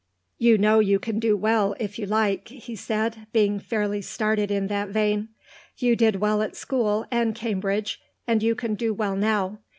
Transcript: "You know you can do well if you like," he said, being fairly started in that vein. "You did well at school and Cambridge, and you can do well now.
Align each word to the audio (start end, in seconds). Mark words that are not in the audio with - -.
"You 0.39 0.57
know 0.57 0.79
you 0.79 0.97
can 0.97 1.19
do 1.19 1.37
well 1.37 1.75
if 1.79 1.99
you 1.99 2.07
like," 2.07 2.47
he 2.47 2.75
said, 2.75 3.27
being 3.31 3.59
fairly 3.59 4.01
started 4.01 4.49
in 4.49 4.65
that 4.65 4.89
vein. 4.89 5.29
"You 5.77 5.95
did 5.95 6.15
well 6.15 6.41
at 6.41 6.55
school 6.55 7.05
and 7.11 7.35
Cambridge, 7.35 8.01
and 8.25 8.41
you 8.41 8.55
can 8.55 8.73
do 8.73 8.95
well 8.95 9.15
now. 9.15 9.59